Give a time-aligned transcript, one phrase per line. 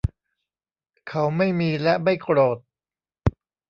[1.09, 2.57] เขาไม่มีและไม่โกรธ